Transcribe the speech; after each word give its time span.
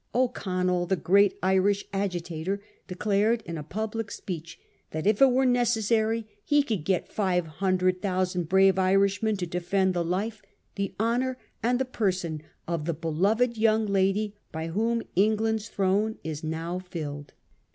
O'Connell, 0.15 0.87
the 0.87 0.95
great 0.95 1.37
Irish 1.43 1.85
agitator, 1.93 2.59
declared 2.87 3.43
in 3.45 3.55
a 3.55 3.61
public 3.61 4.09
speech 4.09 4.59
that 4.89 5.05
if 5.05 5.21
it 5.21 5.29
were 5.31 5.45
necessary 5.45 6.25
he 6.43 6.63
could 6.63 6.85
get' 6.85 7.13
five 7.13 7.45
hundred 7.45 8.01
thou 8.01 8.23
sand 8.23 8.49
brave 8.49 8.79
Irishmen 8.79 9.37
to 9.37 9.45
defend 9.45 9.93
the 9.93 10.03
life, 10.03 10.41
the 10.73 10.95
honour, 10.99 11.37
and 11.61 11.77
the 11.77 11.85
person 11.85 12.41
of 12.67 12.85
the 12.85 12.95
beloved 12.95 13.59
young 13.59 13.85
lady 13.85 14.35
hy 14.51 14.69
whom 14.69 15.03
England's 15.15 15.69
throne 15.69 16.17
is 16.23 16.43
now 16.43 16.79
filled. 16.79 17.33